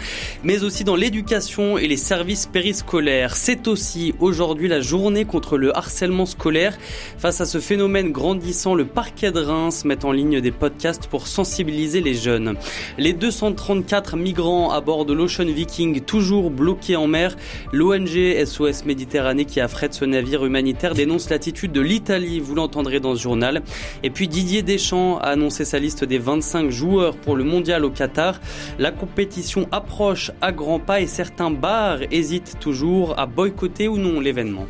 mais 0.43 0.63
aussi 0.63 0.83
dans 0.83 0.95
l'éducation 0.95 1.77
et 1.77 1.87
les 1.87 1.97
services 1.97 2.47
périscolaires. 2.47 3.35
C'est 3.35 3.67
aussi 3.67 4.15
aujourd'hui 4.19 4.67
la 4.67 4.81
journée 4.81 5.25
contre 5.25 5.55
le 5.55 5.77
harcèlement 5.77 6.25
scolaire. 6.25 6.79
Face 7.19 7.41
à 7.41 7.45
ce 7.45 7.59
phénomène 7.59 8.11
grandissant, 8.11 8.73
le 8.73 8.85
parquet 8.85 9.31
de 9.31 9.39
Reims 9.39 9.85
met 9.85 10.03
en 10.03 10.11
ligne 10.11 10.41
des 10.41 10.49
podcasts 10.49 11.05
pour 11.05 11.27
sensibiliser 11.27 12.01
les 12.01 12.15
jeunes. 12.15 12.55
Les 12.97 13.13
234 13.13 14.17
migrants 14.17 14.71
à 14.71 14.81
bord 14.81 15.05
de 15.05 15.13
l'Ocean 15.13 15.45
Viking, 15.45 16.01
toujours 16.01 16.49
bloqués 16.49 16.95
en 16.95 17.05
mer, 17.05 17.37
l'ONG 17.71 18.43
SOS 18.45 18.83
Méditerranée 18.83 19.45
qui 19.45 19.59
affrète 19.59 19.93
ce 19.93 20.05
navire 20.05 20.43
humanitaire 20.43 20.95
dénonce 20.95 21.29
l'attitude 21.29 21.71
de 21.71 21.81
l'Italie, 21.81 22.39
vous 22.39 22.55
l'entendrez 22.55 22.99
dans 22.99 23.15
ce 23.15 23.21
journal. 23.21 23.61
Et 24.03 24.09
puis 24.09 24.27
Didier 24.27 24.61
Deschamps 24.61 25.17
a 25.19 25.27
annoncé 25.29 25.65
sa 25.65 25.79
liste 25.79 26.03
des 26.03 26.17
25 26.17 26.69
joueurs 26.69 27.15
pour 27.15 27.35
le 27.35 27.43
mondial 27.43 27.85
au 27.85 27.89
Qatar. 27.89 28.39
La 28.79 28.91
compétition 28.91 29.67
approche 29.71 30.31
à 30.41 30.51
grands 30.51 30.79
pas 30.79 31.01
et 31.01 31.07
certains 31.07 31.51
bars 31.51 31.99
hésitent 32.11 32.57
toujours 32.59 33.19
à 33.19 33.25
boycotter 33.25 33.87
ou 33.87 33.97
non 33.97 34.19
l'événement. 34.19 34.67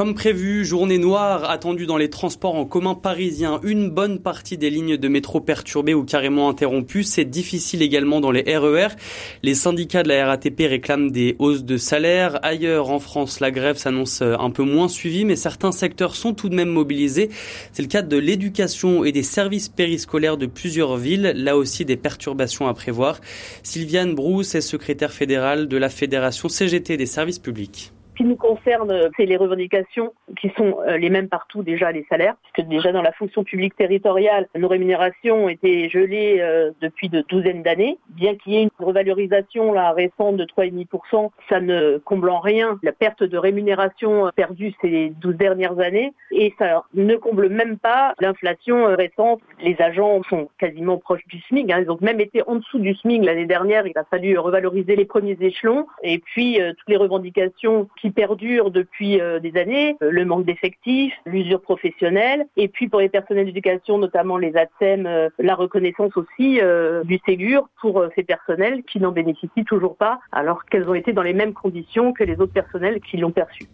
Comme 0.00 0.14
prévu, 0.14 0.64
journée 0.64 0.96
noire 0.96 1.50
attendue 1.50 1.84
dans 1.84 1.98
les 1.98 2.08
transports 2.08 2.54
en 2.54 2.64
commun 2.64 2.94
parisiens. 2.94 3.60
Une 3.62 3.90
bonne 3.90 4.18
partie 4.18 4.56
des 4.56 4.70
lignes 4.70 4.96
de 4.96 5.08
métro 5.08 5.42
perturbées 5.42 5.92
ou 5.92 6.04
carrément 6.04 6.48
interrompues. 6.48 7.04
C'est 7.04 7.26
difficile 7.26 7.82
également 7.82 8.22
dans 8.22 8.30
les 8.30 8.40
RER. 8.56 8.86
E 8.86 8.96
les 9.42 9.54
syndicats 9.54 10.02
de 10.02 10.08
la 10.08 10.24
RATP 10.24 10.60
réclament 10.60 11.10
des 11.10 11.36
hausses 11.38 11.64
de 11.64 11.76
salaire. 11.76 12.38
Ailleurs 12.42 12.88
en 12.88 12.98
France, 12.98 13.40
la 13.40 13.50
grève 13.50 13.76
s'annonce 13.76 14.22
un 14.22 14.48
peu 14.48 14.62
moins 14.62 14.88
suivie, 14.88 15.26
mais 15.26 15.36
certains 15.36 15.70
secteurs 15.70 16.16
sont 16.16 16.32
tout 16.32 16.48
de 16.48 16.54
même 16.54 16.70
mobilisés. 16.70 17.28
C'est 17.74 17.82
le 17.82 17.88
cas 17.88 18.00
de 18.00 18.16
l'éducation 18.16 19.04
et 19.04 19.12
des 19.12 19.22
services 19.22 19.68
périscolaires 19.68 20.38
de 20.38 20.46
plusieurs 20.46 20.96
villes. 20.96 21.34
Là 21.36 21.58
aussi, 21.58 21.84
des 21.84 21.98
perturbations 21.98 22.68
à 22.68 22.72
prévoir. 22.72 23.20
Sylviane 23.62 24.14
Brousse 24.14 24.54
est 24.54 24.62
secrétaire 24.62 25.12
fédérale 25.12 25.68
de 25.68 25.76
la 25.76 25.90
Fédération 25.90 26.48
CGT 26.48 26.96
des 26.96 27.04
services 27.04 27.38
publics 27.38 27.92
qui 28.16 28.24
nous 28.24 28.36
concerne, 28.36 29.10
c'est 29.16 29.26
les 29.26 29.36
revendications 29.36 30.12
qui 30.38 30.50
sont 30.56 30.76
euh, 30.86 30.96
les 30.96 31.10
mêmes 31.10 31.28
partout 31.28 31.62
déjà, 31.62 31.92
les 31.92 32.06
salaires, 32.08 32.34
puisque 32.42 32.68
déjà 32.68 32.92
dans 32.92 33.02
la 33.02 33.12
fonction 33.12 33.44
publique 33.44 33.76
territoriale, 33.76 34.46
nos 34.56 34.68
rémunérations 34.68 35.44
ont 35.44 35.48
été 35.48 35.88
gelées 35.88 36.38
euh, 36.40 36.70
depuis 36.80 37.08
de 37.08 37.24
douzaines 37.28 37.62
d'années. 37.62 37.98
Bien 38.10 38.34
qu'il 38.36 38.52
y 38.52 38.56
ait 38.56 38.62
une 38.62 38.70
revalorisation 38.78 39.72
là, 39.72 39.92
récente 39.92 40.36
de 40.36 40.44
3,5%, 40.44 41.30
ça 41.48 41.60
ne 41.60 41.98
comble 41.98 42.30
en 42.30 42.40
rien 42.40 42.78
la 42.82 42.92
perte 42.92 43.22
de 43.22 43.38
rémunération 43.38 44.26
euh, 44.26 44.30
perdue 44.30 44.74
ces 44.80 45.10
12 45.20 45.36
dernières 45.36 45.78
années 45.78 46.12
et 46.30 46.54
ça 46.58 46.84
ne 46.94 47.16
comble 47.16 47.48
même 47.48 47.78
pas 47.78 48.14
l'inflation 48.20 48.94
récente. 48.96 49.40
Les 49.62 49.80
agents 49.80 50.22
sont 50.28 50.48
quasiment 50.58 50.98
proches 50.98 51.26
du 51.26 51.40
SMIC, 51.48 51.70
hein. 51.70 51.80
ils 51.82 51.90
ont 51.90 51.98
même 52.00 52.20
été 52.20 52.42
en 52.46 52.56
dessous 52.56 52.78
du 52.78 52.94
SMIC 52.94 53.24
l'année 53.24 53.46
dernière. 53.46 53.86
Il 53.86 53.96
a 53.96 54.04
fallu 54.04 54.38
revaloriser 54.38 54.96
les 54.96 55.04
premiers 55.04 55.36
échelons 55.40 55.86
et 56.02 56.18
puis 56.18 56.58
toutes 56.78 56.88
les 56.88 56.96
revendications 56.96 57.88
qui 58.00 58.09
perdure 58.12 58.70
depuis 58.70 59.20
euh, 59.20 59.38
des 59.40 59.56
années, 59.56 59.96
euh, 60.02 60.10
le 60.10 60.24
manque 60.24 60.44
d'effectifs, 60.44 61.14
l'usure 61.26 61.60
professionnelle, 61.60 62.46
et 62.56 62.68
puis 62.68 62.88
pour 62.88 63.00
les 63.00 63.08
personnels 63.08 63.46
d'éducation, 63.46 63.98
notamment 63.98 64.36
les 64.36 64.56
ATSEM, 64.56 65.06
euh, 65.06 65.28
la 65.38 65.54
reconnaissance 65.54 66.16
aussi 66.16 66.60
du 67.04 67.20
Ségur 67.26 67.68
pour 67.80 68.04
ces 68.14 68.22
personnels 68.22 68.82
qui 68.84 69.00
n'en 69.00 69.12
bénéficient 69.12 69.64
toujours 69.64 69.96
pas, 69.96 70.20
alors 70.32 70.64
qu'elles 70.64 70.88
ont 70.88 70.94
été 70.94 71.12
dans 71.12 71.22
les 71.22 71.32
mêmes 71.32 71.52
conditions 71.52 72.12
que 72.12 72.24
les 72.24 72.40
autres 72.40 72.52
personnels 72.52 73.00
qui 73.00 73.16
l'ont 73.16 73.30
perçu. 73.30 73.64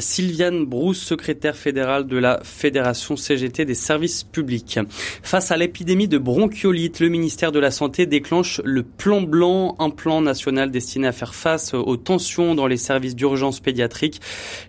Sylviane 0.00 0.64
Brousse, 0.64 1.00
secrétaire 1.00 1.56
fédérale 1.56 2.06
de 2.06 2.16
la 2.16 2.40
Fédération 2.42 3.16
CGT 3.16 3.64
des 3.64 3.74
services 3.74 4.24
publics. 4.24 4.78
Face 5.22 5.50
à 5.50 5.56
l'épidémie 5.56 6.08
de 6.08 6.18
bronchiolite, 6.18 7.00
le 7.00 7.08
ministère 7.08 7.52
de 7.52 7.58
la 7.58 7.70
Santé 7.70 8.06
déclenche 8.06 8.60
le 8.64 8.82
plan 8.82 9.22
blanc, 9.22 9.76
un 9.78 9.90
plan 9.90 10.20
national 10.20 10.70
destiné 10.70 11.06
à 11.06 11.12
faire 11.12 11.34
face 11.34 11.74
aux 11.74 11.96
tensions 11.96 12.54
dans 12.54 12.66
les 12.66 12.76
services 12.76 13.14
d'urgence 13.14 13.60
pédiatrique. 13.60 14.20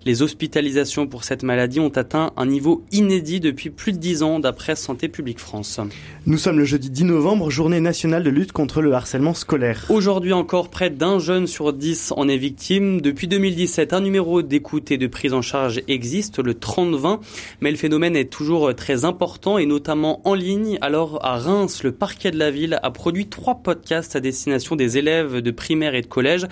Les 0.06 0.22
hospitalisations 0.22 1.08
pour 1.08 1.24
cette 1.24 1.44
maladie 1.44 1.80
ont 1.80 1.90
atteint 1.90 2.32
un 2.38 2.46
niveau 2.46 2.84
inédit 2.92 3.40
depuis 3.40 3.70
plus 3.70 3.92
de 3.92 3.98
dix 3.98 4.24
ans, 4.24 4.40
d'après 4.40 4.76
Santé 4.76 5.08
publique 5.08 5.40
France. 5.40 5.80
Nous 6.26 6.38
sommes 6.38 6.58
le 6.58 6.66
jeudi 6.66 6.90
10 6.90 7.06
novembre, 7.06 7.50
journée 7.50 7.80
nationale 7.80 8.24
de 8.24 8.30
lutte 8.30 8.52
contre 8.52 8.82
le 8.82 8.94
harcèlement 8.94 9.34
scolaire. 9.34 9.86
Aujourd'hui 9.90 10.34
encore, 10.34 10.70
près 10.70 10.90
d'un 10.90 11.20
jeune 11.20 11.48
sur 11.48 11.74
dix 11.74 12.14
en 12.16 12.28
est 12.28 12.38
victime. 12.38 13.02
Depuis 13.02 13.28
2017, 13.28 13.94
un 13.94 14.02
numéro 14.02 14.42
d'écoute 14.42 14.92
et 14.92 14.98
de 14.98 15.08
prise 15.16 15.34
en 15.34 15.42
charge 15.42 15.82
existe, 15.88 16.40
le 16.40 16.54
30-20, 16.54 17.22
mais 17.62 17.72
le 17.72 17.78
phénomène 17.78 18.18
est 18.18 18.30
toujours 18.30 18.76
très 18.76 19.06
important 19.06 19.58
et 19.58 19.66
notamment 19.66 20.20
en 20.28 20.34
ligne. 20.34 20.78
Alors 20.82 21.26
à 21.26 21.38
Reims, 21.38 21.84
le 21.84 21.94
parquet 21.94 22.32
de 22.32 22.38
la 22.38 22.52
ville 22.52 22.82
a 22.84 22.92
produit 22.92 23.28
trois 23.28 23.56
podcasts 23.56 24.18
à 24.18 24.20
destination 24.20 24.76
des 24.76 24.98
élèves 24.98 25.38
de 25.38 25.52
primaire 25.52 25.96
et 25.96 26.02
de 26.02 26.08
collège 26.08 26.48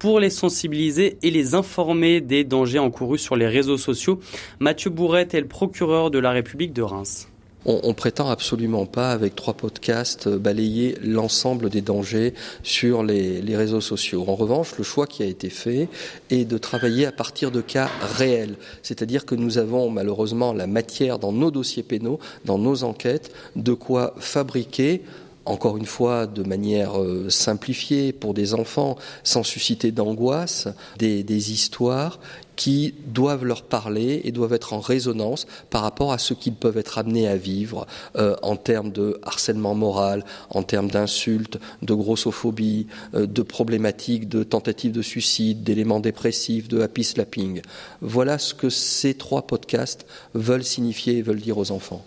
pour 0.00 0.18
les 0.18 0.30
sensibiliser 0.30 1.16
et 1.22 1.30
les 1.30 1.54
informer 1.54 2.20
des 2.20 2.42
dangers 2.42 2.80
encourus 2.80 3.20
sur 3.20 3.36
les 3.36 3.46
réseaux 3.46 3.78
sociaux. 3.78 4.18
Mathieu 4.58 4.90
Bourrette 4.90 5.34
est 5.34 5.40
le 5.40 5.46
procureur 5.46 6.10
de 6.10 6.18
la 6.18 6.32
République 6.32 6.72
de 6.72 6.82
Reims. 6.82 7.28
On, 7.64 7.92
prétend 7.92 8.30
absolument 8.30 8.86
pas, 8.86 9.10
avec 9.10 9.34
trois 9.34 9.54
podcasts, 9.54 10.28
euh, 10.28 10.38
balayer 10.38 10.96
l'ensemble 11.02 11.68
des 11.68 11.82
dangers 11.82 12.32
sur 12.62 13.02
les, 13.02 13.56
réseaux 13.56 13.80
sociaux. 13.80 14.24
En 14.28 14.36
revanche, 14.36 14.78
le 14.78 14.84
choix 14.84 15.06
qui 15.06 15.22
a 15.22 15.26
été 15.26 15.50
fait 15.50 15.88
est 16.30 16.44
de 16.44 16.56
travailler 16.56 17.04
à 17.04 17.12
partir 17.12 17.50
de 17.50 17.60
cas 17.60 17.90
réels. 18.16 18.56
C'est-à-dire 18.82 19.26
que 19.26 19.34
nous 19.34 19.58
avons 19.58 19.90
malheureusement 19.90 20.52
la 20.52 20.66
matière 20.66 21.18
dans 21.18 21.32
nos 21.32 21.50
dossiers 21.50 21.82
pénaux, 21.82 22.20
dans 22.44 22.58
nos 22.58 22.84
enquêtes, 22.84 23.32
de 23.56 23.72
quoi 23.74 24.14
fabriquer 24.18 25.02
encore 25.48 25.76
une 25.78 25.86
fois 25.86 26.26
de 26.26 26.42
manière 26.42 27.00
euh, 27.00 27.30
simplifiée 27.30 28.12
pour 28.12 28.34
des 28.34 28.54
enfants, 28.54 28.96
sans 29.24 29.42
susciter 29.42 29.90
d'angoisse, 29.92 30.68
des, 30.98 31.52
histoires 31.52 32.20
qui 32.58 32.92
doivent 33.06 33.44
leur 33.44 33.62
parler 33.62 34.20
et 34.24 34.32
doivent 34.32 34.52
être 34.52 34.72
en 34.72 34.80
résonance 34.80 35.46
par 35.70 35.82
rapport 35.82 36.12
à 36.12 36.18
ce 36.18 36.34
qu'ils 36.34 36.56
peuvent 36.56 36.76
être 36.76 36.98
amenés 36.98 37.28
à 37.28 37.36
vivre 37.36 37.86
euh, 38.16 38.34
en 38.42 38.56
termes 38.56 38.90
de 38.90 39.20
harcèlement 39.22 39.76
moral, 39.76 40.24
en 40.50 40.64
termes 40.64 40.90
d'insultes, 40.90 41.58
de 41.82 41.94
grossophobie, 41.94 42.88
euh, 43.14 43.26
de 43.26 43.42
problématiques 43.42 44.28
de 44.28 44.42
tentatives 44.42 44.90
de 44.90 45.02
suicide, 45.02 45.62
d'éléments 45.62 46.00
dépressifs, 46.00 46.66
de 46.66 46.80
happy 46.80 47.04
slapping. 47.04 47.62
Voilà 48.00 48.38
ce 48.38 48.54
que 48.54 48.70
ces 48.70 49.14
trois 49.14 49.46
podcasts 49.46 50.04
veulent 50.34 50.64
signifier 50.64 51.18
et 51.18 51.22
veulent 51.22 51.40
dire 51.40 51.58
aux 51.58 51.70
enfants. 51.70 52.04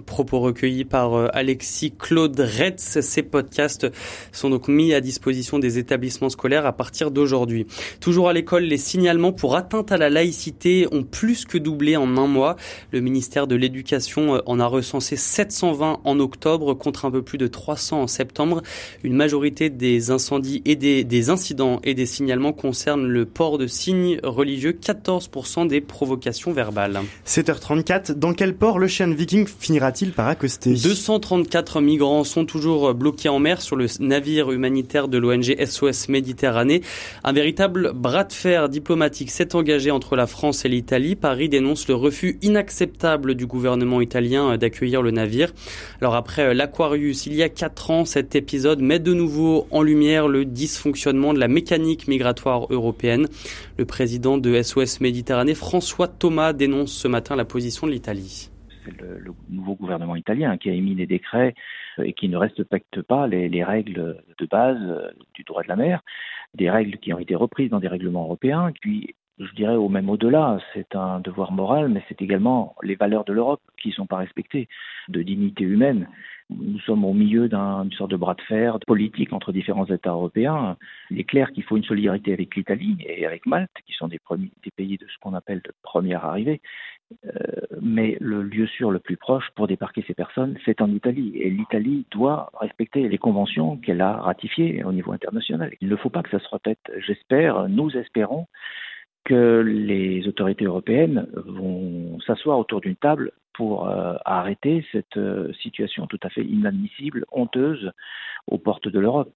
Propos 0.00 0.40
recueillis 0.40 0.84
par 0.84 1.14
euh, 1.14 1.28
Alexis 1.32 1.92
Claude 1.92 2.38
Retz. 2.38 3.00
Ces 3.00 3.22
podcasts 3.22 3.86
sont 4.32 4.50
donc 4.50 4.68
mis 4.68 4.94
à 4.94 5.00
disposition 5.00 5.58
des 5.58 5.78
établissements 5.78 6.28
scolaires 6.28 6.66
à 6.66 6.72
partir 6.72 7.10
d'aujourd'hui. 7.10 7.66
Toujours 8.00 8.28
à 8.28 8.32
l'école, 8.32 8.64
les 8.64 8.76
signalements 8.76 9.32
pour 9.32 9.56
atteinte 9.56 9.92
à 9.92 9.96
la 9.96 10.10
laïcité 10.10 10.86
ont 10.92 11.02
plus 11.02 11.44
que 11.44 11.58
doublé 11.58 11.96
en 11.96 12.16
un 12.16 12.26
mois. 12.26 12.56
Le 12.92 13.00
ministère 13.00 13.46
de 13.46 13.54
l'Éducation 13.54 14.36
euh, 14.36 14.40
en 14.46 14.60
a 14.60 14.66
recensé 14.66 15.16
720 15.16 16.00
en 16.04 16.20
octobre 16.20 16.74
contre 16.74 17.04
un 17.04 17.10
peu 17.10 17.22
plus 17.22 17.38
de 17.38 17.46
300 17.46 18.02
en 18.02 18.06
septembre. 18.06 18.62
Une 19.02 19.14
majorité 19.14 19.70
des 19.70 20.10
incendies 20.10 20.62
et 20.64 20.76
des, 20.76 21.30
incidents 21.30 21.80
et 21.84 21.94
des 21.94 22.06
signalements 22.06 22.52
concernent 22.52 23.06
le 23.06 23.24
port 23.24 23.58
de 23.58 23.66
signes 23.66 24.20
religieux. 24.22 24.72
14% 24.72 25.66
des 25.66 25.80
provocations 25.80 26.52
verbales. 26.52 27.00
7h34. 27.26 28.12
Dans 28.12 28.32
quel 28.32 28.54
port 28.54 28.78
le 28.78 28.86
chien 28.86 29.06
viking 29.12 29.46
finit 29.46 29.78
finira-t-il 29.86 30.12
par 30.12 30.26
accoster 30.26 30.74
234 30.74 31.80
migrants 31.80 32.24
sont 32.24 32.44
toujours 32.44 32.92
bloqués 32.92 33.28
en 33.28 33.38
mer 33.38 33.62
sur 33.62 33.76
le 33.76 33.86
navire 34.00 34.50
humanitaire 34.50 35.06
de 35.06 35.16
l'ONG 35.16 35.54
SOS 35.64 36.08
Méditerranée. 36.08 36.82
Un 37.22 37.32
véritable 37.32 37.92
bras 37.94 38.24
de 38.24 38.32
fer 38.32 38.68
diplomatique 38.68 39.30
s'est 39.30 39.54
engagé 39.54 39.92
entre 39.92 40.16
la 40.16 40.26
France 40.26 40.64
et 40.64 40.68
l'Italie. 40.68 41.14
Paris 41.14 41.48
dénonce 41.48 41.86
le 41.86 41.94
refus 41.94 42.38
inacceptable 42.42 43.36
du 43.36 43.46
gouvernement 43.46 44.00
italien 44.00 44.56
d'accueillir 44.56 45.02
le 45.02 45.12
navire. 45.12 45.52
Alors 46.00 46.16
après 46.16 46.52
l'Aquarius, 46.52 47.26
il 47.26 47.34
y 47.34 47.44
a 47.44 47.48
quatre 47.48 47.90
ans, 47.90 48.04
cet 48.04 48.34
épisode 48.34 48.80
met 48.80 48.98
de 48.98 49.14
nouveau 49.14 49.68
en 49.70 49.82
lumière 49.82 50.26
le 50.26 50.44
dysfonctionnement 50.44 51.32
de 51.32 51.38
la 51.38 51.48
mécanique 51.48 52.08
migratoire 52.08 52.66
européenne. 52.70 53.28
Le 53.78 53.84
président 53.84 54.36
de 54.36 54.60
SOS 54.60 55.00
Méditerranée, 55.00 55.54
François 55.54 56.08
Thomas, 56.08 56.52
dénonce 56.52 56.92
ce 56.92 57.06
matin 57.06 57.36
la 57.36 57.44
position 57.44 57.86
de 57.86 57.92
l'Italie 57.92 58.50
le, 58.90 59.18
le, 59.18 59.32
nouveau 59.50 59.74
gouvernement 59.74 60.16
italien 60.16 60.56
qui 60.56 60.70
a 60.70 60.72
émis 60.72 60.94
des 60.94 61.06
décrets 61.06 61.54
euh, 61.98 62.04
et 62.04 62.12
qui 62.12 62.28
ne 62.28 62.36
respecte 62.36 63.02
pas 63.02 63.26
les, 63.26 63.48
les 63.48 63.64
règles 63.64 64.22
de 64.38 64.46
base 64.46 64.78
euh, 64.82 65.10
du 65.34 65.44
droit 65.44 65.62
de 65.62 65.68
la 65.68 65.76
mer. 65.76 66.02
des 66.54 66.70
règles 66.70 66.98
qui 66.98 67.12
ont 67.12 67.18
été 67.18 67.34
reprises 67.34 67.70
dans 67.70 67.80
des 67.80 67.88
règlements 67.88 68.24
européens. 68.24 68.72
Puis, 68.80 69.14
je 69.38 69.52
dirais 69.54 69.76
au 69.76 69.88
même 69.88 70.08
au-delà, 70.08 70.58
c'est 70.72 70.96
un 70.96 71.20
devoir 71.20 71.52
moral, 71.52 71.90
mais 71.90 72.02
c'est 72.08 72.22
également 72.22 72.74
les 72.82 72.94
valeurs 72.94 73.24
de 73.24 73.34
l'Europe 73.34 73.60
qui 73.80 73.88
ne 73.88 73.92
sont 73.92 74.06
pas 74.06 74.16
respectées, 74.16 74.68
de 75.08 75.22
dignité 75.22 75.64
humaine. 75.64 76.08
Nous 76.48 76.78
sommes 76.80 77.04
au 77.04 77.12
milieu 77.12 77.48
d'une 77.48 77.92
sorte 77.92 78.12
de 78.12 78.16
bras 78.16 78.34
de 78.34 78.42
fer 78.42 78.78
politique 78.86 79.32
entre 79.32 79.50
différents 79.50 79.86
États 79.86 80.10
européens. 80.10 80.76
Il 81.10 81.18
est 81.18 81.24
clair 81.24 81.50
qu'il 81.50 81.64
faut 81.64 81.76
une 81.76 81.84
solidarité 81.84 82.32
avec 82.32 82.54
l'Italie 82.54 82.96
et 83.00 83.26
avec 83.26 83.46
Malte, 83.46 83.70
qui 83.84 83.92
sont 83.94 84.06
des, 84.06 84.20
premiers, 84.20 84.52
des 84.62 84.70
pays 84.70 84.96
de 84.96 85.06
ce 85.06 85.18
qu'on 85.20 85.34
appelle 85.34 85.60
de 85.64 85.72
première 85.82 86.24
arrivée. 86.24 86.60
Euh, 87.26 87.30
mais 87.80 88.16
le 88.20 88.42
lieu 88.42 88.66
sûr 88.66 88.90
le 88.92 89.00
plus 89.00 89.16
proche 89.16 89.48
pour 89.56 89.66
débarquer 89.66 90.04
ces 90.06 90.14
personnes, 90.14 90.56
c'est 90.64 90.80
en 90.80 90.90
Italie. 90.92 91.32
Et 91.36 91.50
l'Italie 91.50 92.06
doit 92.12 92.50
respecter 92.60 93.08
les 93.08 93.18
conventions 93.18 93.76
qu'elle 93.76 94.00
a 94.00 94.12
ratifiées 94.12 94.84
au 94.84 94.92
niveau 94.92 95.12
international. 95.12 95.72
Il 95.80 95.88
ne 95.88 95.96
faut 95.96 96.10
pas 96.10 96.22
que 96.22 96.30
ça 96.30 96.38
se 96.38 96.48
répète. 96.48 96.92
J'espère, 96.98 97.68
nous 97.68 97.90
espérons 97.96 98.46
que 99.24 99.64
les 99.66 100.28
autorités 100.28 100.64
européennes 100.64 101.26
vont 101.34 102.20
s'asseoir 102.20 102.58
autour 102.60 102.80
d'une 102.80 102.94
table 102.94 103.32
pour 103.56 103.88
euh, 103.88 104.14
arrêter 104.24 104.84
cette 104.92 105.16
euh, 105.16 105.52
situation 105.62 106.06
tout 106.06 106.20
à 106.22 106.28
fait 106.28 106.44
inadmissible, 106.44 107.24
honteuse 107.32 107.90
aux 108.46 108.58
portes 108.58 108.88
de 108.88 108.98
l'Europe. 108.98 109.32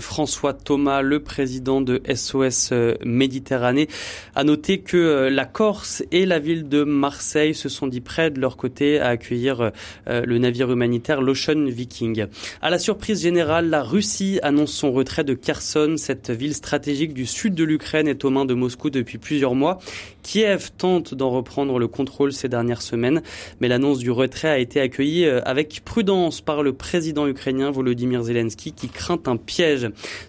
François 0.00 0.52
Thomas, 0.52 1.00
le 1.00 1.20
président 1.20 1.80
de 1.80 2.02
SOS 2.14 2.70
euh, 2.72 2.96
Méditerranée, 3.06 3.88
a 4.34 4.44
noté 4.44 4.80
que 4.80 4.98
euh, 4.98 5.30
la 5.30 5.46
Corse 5.46 6.02
et 6.12 6.26
la 6.26 6.38
ville 6.38 6.68
de 6.68 6.84
Marseille 6.84 7.54
se 7.54 7.70
sont 7.70 7.86
dit 7.86 8.02
prêts 8.02 8.30
de 8.30 8.38
leur 8.38 8.58
côté 8.58 9.00
à 9.00 9.08
accueillir 9.08 9.72
euh, 10.08 10.22
le 10.26 10.36
navire 10.36 10.70
humanitaire 10.70 11.22
l'Ocean 11.22 11.64
Viking. 11.64 12.26
À 12.60 12.68
la 12.68 12.78
surprise 12.78 13.22
générale, 13.22 13.70
la 13.70 13.82
Russie 13.82 14.38
annonce 14.42 14.72
son 14.72 14.92
retrait 14.92 15.24
de 15.24 15.32
Kherson. 15.32 15.94
Cette 15.96 16.30
ville 16.30 16.54
stratégique 16.54 17.14
du 17.14 17.24
sud 17.24 17.54
de 17.54 17.64
l'Ukraine 17.64 18.08
est 18.08 18.26
aux 18.26 18.30
mains 18.30 18.44
de 18.44 18.52
Moscou 18.52 18.90
depuis 18.90 19.16
plusieurs 19.16 19.54
mois. 19.54 19.78
Kiev 20.22 20.70
tente 20.76 21.14
d'en 21.14 21.30
reprendre 21.30 21.78
le 21.78 21.88
contrôle 21.88 22.34
ces 22.34 22.50
dernières 22.50 22.82
semaines, 22.82 23.22
mais 23.60 23.68
l'annonce 23.68 24.00
du 24.00 24.10
retrait 24.10 24.50
a 24.50 24.58
été 24.58 24.82
accueillie 24.82 25.24
avec 25.24 25.80
prudence 25.86 26.42
par 26.42 26.62
le 26.62 26.74
président 26.74 27.26
ukrainien 27.26 27.70
Volodymyr 27.70 28.24
Zelensky 28.24 28.72
qui 28.72 28.90
craint 28.90 29.20
un 29.24 29.38
piège 29.38 29.77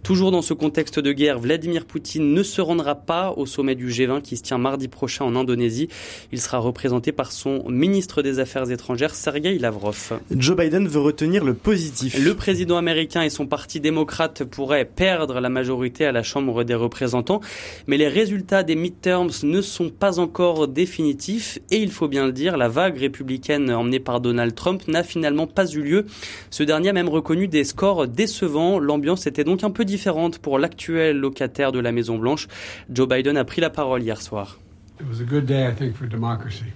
Toujours 0.03 0.31
dans 0.31 0.41
ce 0.41 0.53
contexte 0.53 0.99
de 0.99 1.11
guerre, 1.11 1.39
Vladimir 1.39 1.85
Poutine 1.85 2.33
ne 2.33 2.43
se 2.43 2.61
rendra 2.61 2.95
pas 2.95 3.33
au 3.37 3.45
sommet 3.45 3.75
du 3.75 3.89
G20 3.89 4.21
qui 4.21 4.37
se 4.37 4.43
tient 4.43 4.57
mardi 4.57 4.87
prochain 4.87 5.25
en 5.25 5.35
Indonésie. 5.35 5.89
Il 6.31 6.41
sera 6.41 6.59
représenté 6.59 7.11
par 7.11 7.31
son 7.31 7.67
ministre 7.69 8.21
des 8.21 8.39
Affaires 8.39 8.69
étrangères, 8.71 9.15
Sergei 9.15 9.57
Lavrov. 9.57 10.19
Joe 10.31 10.57
Biden 10.57 10.87
veut 10.87 10.99
retenir 10.99 11.43
le 11.43 11.53
positif. 11.53 12.17
Le 12.23 12.35
président 12.35 12.77
américain 12.77 13.21
et 13.21 13.29
son 13.29 13.47
parti 13.47 13.79
démocrate 13.79 14.43
pourraient 14.43 14.85
perdre 14.85 15.39
la 15.39 15.49
majorité 15.49 16.05
à 16.05 16.11
la 16.11 16.23
Chambre 16.23 16.63
des 16.63 16.75
représentants, 16.75 17.41
mais 17.87 17.97
les 17.97 18.07
résultats 18.07 18.63
des 18.63 18.75
midterms 18.75 19.31
ne 19.43 19.61
sont 19.61 19.89
pas 19.89 20.19
encore 20.19 20.67
définitifs 20.67 21.59
et 21.71 21.77
il 21.77 21.91
faut 21.91 22.07
bien 22.07 22.25
le 22.25 22.31
dire, 22.31 22.57
la 22.57 22.67
vague 22.67 22.97
républicaine 22.97 23.71
emmenée 23.71 23.99
par 23.99 24.21
Donald 24.21 24.55
Trump 24.55 24.87
n'a 24.87 25.03
finalement 25.03 25.47
pas 25.47 25.67
eu 25.67 25.81
lieu. 25.81 26.05
Ce 26.49 26.63
dernier 26.63 26.89
a 26.89 26.93
même 26.93 27.09
reconnu 27.09 27.47
des 27.47 27.63
scores 27.63 28.07
décevants. 28.07 28.79
L'ambiance 28.79 29.27
était 29.27 29.38
donc 29.43 29.63
un 29.63 29.71
peu 29.71 29.85
différente 29.85 30.39
pour 30.39 30.59
l'actuel 30.59 31.17
locataire 31.17 31.71
de 31.71 31.79
la 31.79 31.91
Maison 31.91 32.17
Blanche. 32.17 32.47
Joe 32.89 33.07
Biden 33.07 33.37
a 33.37 33.45
pris 33.45 33.61
la 33.61 33.69
parole 33.69 34.03
hier 34.03 34.21
soir. 34.21 34.59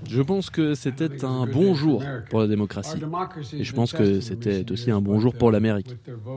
Je 0.10 0.22
pense 0.22 0.50
que 0.50 0.76
c'était 0.76 1.26
un 1.26 1.46
bon 1.46 1.74
jour 1.74 2.04
pour 2.30 2.40
la 2.40 2.48
démocratie. 2.48 3.00
Et 3.58 3.64
je 3.64 3.74
pense 3.74 3.92
que 3.92 4.22
c'était 4.22 4.72
aussi 4.72 4.92
un 4.92 5.02
bon 5.02 5.20
jour 5.20 5.34
pour 5.34 5.52
l'Amérique. 5.52 5.94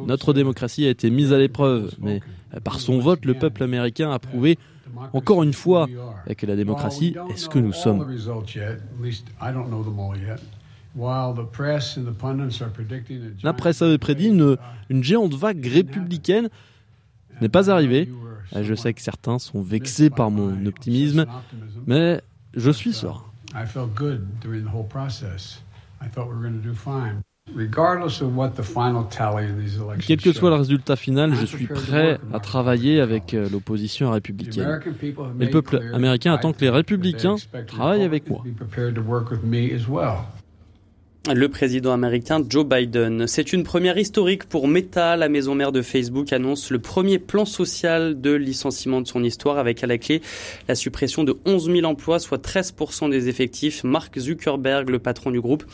Notre 0.06 0.32
démocratie 0.32 0.87
a 0.87 0.90
été 0.90 1.11
mise 1.11 1.32
à 1.32 1.38
l'épreuve, 1.38 1.94
mais 2.00 2.20
par 2.64 2.81
son 2.81 2.99
vote, 2.99 3.25
le 3.25 3.34
peuple 3.34 3.62
américain 3.62 4.11
a 4.11 4.19
prouvé 4.19 4.58
encore 5.12 5.43
une 5.43 5.52
fois 5.52 5.87
que 6.37 6.46
la 6.46 6.56
démocratie 6.56 7.14
est 7.31 7.37
ce 7.37 7.49
que 7.49 7.58
nous 7.58 7.72
sommes. 7.72 8.06
La 13.43 13.52
presse 13.52 13.82
avait 13.82 13.98
prédit 13.98 14.28
une, 14.28 14.56
une 14.88 15.04
géante 15.04 15.34
vague 15.34 15.64
républicaine. 15.66 16.48
Ce 17.37 17.43
n'est 17.43 17.48
pas 17.50 17.70
arrivé. 17.70 18.08
Je 18.54 18.75
sais 18.75 18.94
que 18.94 19.02
certains 19.02 19.38
sont 19.38 19.60
vexés 19.60 20.10
par 20.10 20.31
mon 20.31 20.64
optimisme, 20.66 21.26
mais 21.87 22.20
je 22.54 22.70
suis 22.70 22.93
serein. 22.93 23.22
Quel 30.06 30.20
que 30.20 30.32
soit 30.32 30.50
le 30.50 30.56
résultat 30.56 30.96
final, 30.96 31.34
je 31.34 31.46
suis 31.46 31.66
prêt 31.66 32.19
à 32.32 32.40
travailler 32.40 33.00
avec 33.00 33.34
euh, 33.34 33.48
l'opposition 33.48 34.10
républicaine. 34.10 34.81
Et 35.40 35.44
le 35.44 35.50
peuple 35.50 35.81
américain 35.94 36.34
attend 36.34 36.52
que 36.52 36.60
les 36.60 36.70
républicains 36.70 37.37
travaillent 37.69 38.02
avec 38.02 38.28
moi 38.28 38.43
le 41.34 41.49
président 41.49 41.93
américain 41.93 42.40
Joe 42.49 42.64
Biden. 42.64 43.26
C'est 43.26 43.52
une 43.52 43.64
première 43.64 43.99
historique 43.99 44.44
pour 44.44 44.69
Meta. 44.69 45.17
La 45.17 45.28
maison 45.28 45.55
mère 45.55 45.73
de 45.73 45.82
Facebook 45.82 46.32
annonce 46.32 46.70
le 46.70 46.78
premier 46.78 47.19
plan 47.19 47.44
social 47.44 48.20
de 48.20 48.32
licenciement 48.32 49.00
de 49.00 49.08
son 49.08 49.25
histoire 49.25 49.58
avec 49.58 49.82
à 49.82 49.87
la 49.87 49.99
clé 49.99 50.23
la 50.69 50.75
suppression 50.75 51.25
de 51.25 51.37
11 51.44 51.70
000 51.70 51.84
emplois, 51.84 52.19
soit 52.19 52.44
13% 52.44 53.11
des 53.11 53.28
effectifs. 53.28 53.82
Mark 53.82 54.19
Zuckerberg, 54.19 54.88
le 54.90 54.99
patron 54.99 55.31
du 55.31 55.40
groupe, 55.40 55.64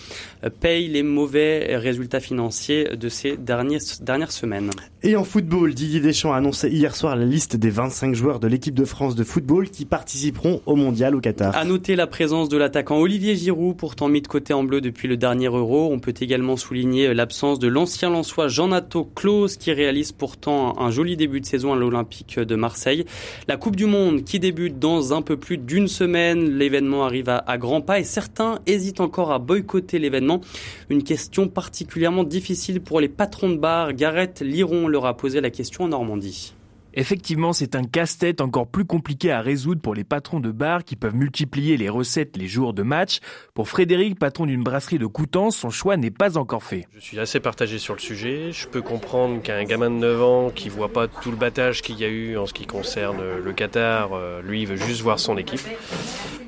paye 0.61 0.89
les 0.89 1.03
mauvais 1.03 1.77
résultats 1.77 2.21
financiers 2.21 2.97
de 2.97 3.09
ces 3.09 3.37
dernières 3.37 4.33
semaines. 4.33 4.71
Et 5.05 5.17
en 5.17 5.25
football, 5.25 5.75
Didier 5.75 5.99
Deschamps 5.99 6.33
a 6.33 6.37
annoncé 6.37 6.69
hier 6.69 6.95
soir 6.95 7.17
la 7.17 7.25
liste 7.25 7.57
des 7.57 7.71
25 7.71 8.15
joueurs 8.15 8.39
de 8.39 8.47
l'équipe 8.47 8.75
de 8.77 8.85
France 8.85 9.17
de 9.17 9.25
football 9.25 9.69
qui 9.69 9.85
participeront 9.85 10.63
au 10.65 10.77
mondial 10.77 11.17
au 11.17 11.21
Qatar. 11.21 11.57
À 11.57 11.65
noter 11.65 11.97
la 11.97 12.07
présence 12.07 12.49
de 12.49 12.57
l'attaquant 12.57 12.99
Olivier 12.99 13.35
Giroud, 13.35 13.77
pourtant 13.77 14.09
mis 14.09 14.23
de 14.23 14.29
côté 14.29 14.53
en 14.55 14.63
bleu 14.63 14.81
depuis 14.81 15.09
le 15.09 15.17
dernier 15.17 15.47
Euro. 15.47 15.89
On 15.93 15.99
peut 15.99 16.15
également 16.21 16.57
souligner 16.57 17.15
l'absence 17.15 17.59
de 17.59 17.67
l'ancien 17.67 18.11
Lançois 18.11 18.47
Jean-Nato 18.47 19.11
Claus 19.17 19.57
qui 19.57 19.73
réalise 19.73 20.13
pourtant 20.13 20.79
un 20.79 20.93
joli 20.93 21.17
début 21.17 21.41
de 21.41 21.47
saison 21.47 21.73
à 21.73 21.77
l'Olympique 21.77 22.39
de 22.39 22.55
Marseille. 22.55 23.05
La 23.49 23.57
Coupe 23.57 23.75
du 23.75 23.87
Monde 23.87 24.23
qui 24.23 24.39
débute 24.39 24.79
dans 24.79 25.13
un 25.13 25.23
peu 25.23 25.37
plus 25.37 25.59
d'une 25.59 25.89
semaine. 25.89 26.57
L'événement 26.59 27.05
arrive 27.05 27.29
à, 27.29 27.39
à 27.39 27.59
grands 27.59 27.81
pas 27.81 27.99
et 27.99 28.05
certains 28.05 28.61
hésitent 28.69 29.01
encore 29.01 29.33
à 29.33 29.41
boycotter 29.41 29.99
l'événement. 29.99 30.43
Une 30.91 31.03
question 31.03 31.49
particulièrement 31.49 32.23
difficile 32.23 32.81
pour 32.81 33.01
les 33.01 33.09
patrons 33.09 33.51
de 33.51 33.57
bar. 33.57 33.95
Gareth 33.95 34.43
Liron 34.43 34.92
leur 34.93 35.07
a 35.07 35.17
posé 35.17 35.41
la 35.41 35.51
question 35.51 35.85
en 35.85 35.89
Normandie. 35.89 36.55
Effectivement, 36.95 37.53
c'est 37.53 37.75
un 37.75 37.85
casse-tête 37.85 38.41
encore 38.41 38.67
plus 38.67 38.85
compliqué 38.85 39.31
à 39.31 39.41
résoudre 39.41 39.81
pour 39.81 39.95
les 39.95 40.05
patrons 40.05 40.41
de 40.41 40.51
bars 40.51 40.85
qui 40.85 40.97
peuvent 40.97 41.15
multiplier 41.15 41.77
les 41.77 41.89
recettes 41.89 42.37
les 42.37 42.49
jours 42.49 42.75
de 42.75 42.83
match. 42.83 43.21
Pour 43.55 43.69
Frédéric, 43.69 44.19
patron 44.19 44.47
d'une 44.47 44.63
brasserie 44.63 44.99
de 44.99 45.07
Coutances, 45.07 45.57
son 45.57 45.71
choix 45.71 45.97
n'est 45.97 46.11
pas 46.11 46.39
encore 46.39 46.63
fait. 46.63 46.87
Je 46.95 47.01
suis 47.01 47.19
assez 47.19 47.41
partagé 47.41 47.79
sur 47.79 47.95
le 47.95 48.01
sujet. 48.01 48.53
Je 48.53 48.67
peux 48.67 48.83
comprendre 48.83 49.41
qu'un 49.43 49.65
gamin 49.65 49.91
de 49.91 49.97
9 49.97 50.23
ans 50.23 50.51
qui 50.51 50.69
voit 50.69 50.93
pas 50.93 51.09
tout 51.09 51.31
le 51.31 51.37
battage 51.37 51.83
qu'il 51.83 51.99
y 51.99 52.05
a 52.05 52.09
eu 52.09 52.37
en 52.37 52.47
ce 52.47 52.53
qui 52.53 52.67
concerne 52.67 53.21
le 53.43 53.53
Qatar, 53.53 54.13
euh, 54.13 54.43
lui, 54.43 54.63
il 54.63 54.67
veut 54.67 54.77
juste 54.77 55.03
voir 55.03 55.19
son 55.19 55.37
équipe. 55.37 55.61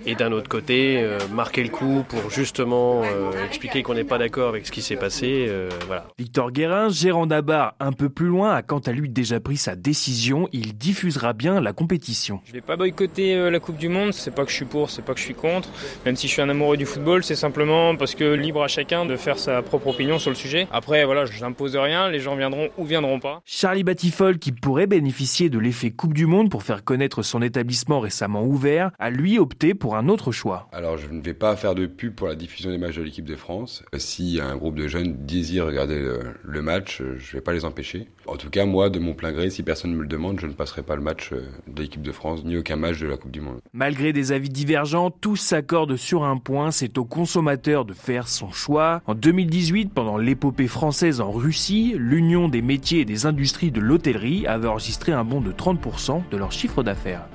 Et 0.06 0.14
d'un 0.14 0.32
autre 0.32 0.48
côté, 0.48 0.98
euh, 1.00 1.18
marquer 1.32 1.62
le 1.62 1.70
coup 1.70 2.04
pour 2.06 2.30
justement 2.30 3.02
euh, 3.04 3.30
expliquer 3.46 3.82
qu'on 3.82 3.94
n'est 3.94 4.04
pas 4.04 4.18
d'accord 4.18 4.50
avec 4.50 4.66
ce 4.66 4.72
qui 4.72 4.82
s'est 4.82 4.96
passé. 4.96 5.50
voilà. 5.86 6.06
Victor 6.18 6.52
Guérin, 6.52 6.90
gérant 6.90 7.26
d'Abar 7.26 7.74
un 7.80 7.92
peu 7.92 8.10
plus 8.10 8.26
loin, 8.26 8.52
a 8.54 8.62
quant 8.62 8.80
à 8.80 8.92
lui 8.92 9.08
déjà 9.08 9.40
pris 9.40 9.56
sa 9.56 9.76
décision 9.76 10.33
il 10.52 10.76
diffusera 10.76 11.32
bien 11.32 11.60
la 11.60 11.72
compétition. 11.72 12.40
Je 12.44 12.52
vais 12.52 12.60
pas 12.60 12.76
boycotter 12.76 13.34
euh, 13.34 13.50
la 13.50 13.60
Coupe 13.60 13.76
du 13.76 13.88
Monde, 13.88 14.12
c'est 14.12 14.34
pas 14.34 14.44
que 14.44 14.50
je 14.50 14.56
suis 14.56 14.64
pour, 14.64 14.90
c'est 14.90 15.02
pas 15.02 15.14
que 15.14 15.20
je 15.20 15.24
suis 15.24 15.34
contre. 15.34 15.68
Même 16.04 16.16
si 16.16 16.28
je 16.28 16.32
suis 16.32 16.42
un 16.42 16.48
amoureux 16.48 16.76
du 16.76 16.86
football, 16.86 17.24
c'est 17.24 17.36
simplement 17.36 17.96
parce 17.96 18.14
que 18.14 18.34
libre 18.34 18.62
à 18.62 18.68
chacun 18.68 19.06
de 19.06 19.16
faire 19.16 19.38
sa 19.38 19.62
propre 19.62 19.88
opinion 19.88 20.18
sur 20.18 20.30
le 20.30 20.36
sujet. 20.36 20.66
Après, 20.72 21.04
voilà, 21.04 21.24
je 21.24 21.40
n'impose 21.40 21.76
rien, 21.76 22.08
les 22.08 22.20
gens 22.20 22.36
viendront 22.36 22.68
ou 22.78 22.84
viendront 22.84 23.20
pas. 23.20 23.42
Charlie 23.44 23.84
Batifol, 23.84 24.38
qui 24.38 24.52
pourrait 24.52 24.86
bénéficier 24.86 25.50
de 25.50 25.58
l'effet 25.58 25.90
Coupe 25.90 26.14
du 26.14 26.26
Monde 26.26 26.50
pour 26.50 26.62
faire 26.62 26.84
connaître 26.84 27.22
son 27.22 27.42
établissement 27.42 28.00
récemment 28.00 28.44
ouvert, 28.44 28.90
a 28.98 29.10
lui 29.10 29.38
opté 29.38 29.74
pour 29.74 29.96
un 29.96 30.08
autre 30.08 30.32
choix. 30.32 30.68
Alors, 30.72 30.96
je 30.96 31.08
ne 31.08 31.20
vais 31.20 31.34
pas 31.34 31.56
faire 31.56 31.74
de 31.74 31.86
pub 31.86 32.14
pour 32.14 32.28
la 32.28 32.34
diffusion 32.34 32.70
des 32.70 32.78
matchs 32.78 32.96
de 32.96 33.02
l'équipe 33.02 33.24
de 33.24 33.36
France. 33.36 33.84
Si 33.96 34.40
un 34.40 34.56
groupe 34.56 34.76
de 34.76 34.88
jeunes 34.88 35.26
désire 35.26 35.66
regarder 35.66 35.98
le, 36.42 36.62
match, 36.62 37.02
je 37.18 37.32
vais 37.36 37.42
pas 37.42 37.52
les 37.52 37.64
empêcher. 37.64 38.08
En 38.26 38.36
tout 38.36 38.50
cas, 38.50 38.64
moi, 38.64 38.90
de 38.90 38.98
mon 38.98 39.14
plein 39.14 39.32
gré, 39.32 39.50
si 39.50 39.62
personne 39.62 39.90
ne 39.90 39.96
me 39.96 40.02
le 40.02 40.08
demande, 40.08 40.23
je 40.38 40.46
ne 40.46 40.52
passerai 40.52 40.82
pas 40.82 40.96
le 40.96 41.02
match 41.02 41.30
euh, 41.32 41.48
de 41.66 41.82
l'équipe 41.82 42.02
de 42.02 42.12
France, 42.12 42.44
ni 42.44 42.56
aucun 42.56 42.76
match 42.76 42.98
de 42.98 43.06
la 43.06 43.16
Coupe 43.16 43.30
du 43.30 43.40
Monde. 43.40 43.60
Malgré 43.72 44.12
des 44.12 44.32
avis 44.32 44.48
divergents, 44.48 45.10
tous 45.10 45.36
s'accordent 45.36 45.96
sur 45.96 46.24
un 46.24 46.38
point, 46.38 46.70
c'est 46.70 46.98
au 46.98 47.04
consommateur 47.04 47.84
de 47.84 47.92
faire 47.92 48.28
son 48.28 48.50
choix. 48.50 49.02
En 49.06 49.14
2018, 49.14 49.92
pendant 49.92 50.16
l'épopée 50.16 50.68
française 50.68 51.20
en 51.20 51.30
Russie, 51.30 51.94
l'Union 51.96 52.48
des 52.48 52.62
métiers 52.62 53.00
et 53.00 53.04
des 53.04 53.26
industries 53.26 53.70
de 53.70 53.80
l'hôtellerie 53.80 54.46
avait 54.46 54.68
enregistré 54.68 55.12
un 55.12 55.24
bond 55.24 55.40
de 55.40 55.52
30% 55.52 56.22
de 56.30 56.36
leur 56.36 56.52
chiffre 56.52 56.82
d'affaires. 56.82 57.26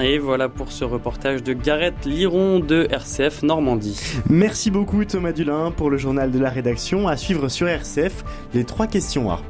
Et 0.00 0.18
voilà 0.18 0.48
pour 0.48 0.72
ce 0.72 0.84
reportage 0.84 1.42
de 1.42 1.52
Gareth 1.52 2.06
Liron 2.06 2.60
de 2.60 2.88
RCF 2.90 3.42
Normandie. 3.42 4.00
Merci 4.30 4.70
beaucoup 4.70 5.04
Thomas 5.04 5.32
Dulin 5.32 5.70
pour 5.70 5.90
le 5.90 5.98
journal 5.98 6.30
de 6.30 6.38
la 6.38 6.48
rédaction. 6.48 7.08
À 7.08 7.16
suivre 7.16 7.48
sur 7.48 7.68
RCF, 7.68 8.24
les 8.54 8.64
trois 8.64 8.86
questions 8.86 9.30
A. 9.30 9.40